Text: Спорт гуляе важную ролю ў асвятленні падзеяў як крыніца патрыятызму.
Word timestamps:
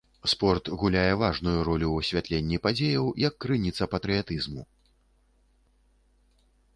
Спорт 0.31 0.69
гуляе 0.83 1.13
важную 1.23 1.57
ролю 1.67 1.87
ў 1.91 1.97
асвятленні 2.05 2.57
падзеяў 2.63 3.11
як 3.27 3.33
крыніца 3.45 3.83
патрыятызму. 3.91 4.65